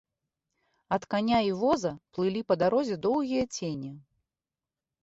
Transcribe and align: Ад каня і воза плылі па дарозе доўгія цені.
Ад 0.95 1.03
каня 1.11 1.39
і 1.49 1.53
воза 1.59 1.91
плылі 2.17 2.41
па 2.53 2.59
дарозе 2.65 2.95
доўгія 3.05 3.43
цені. 3.57 3.97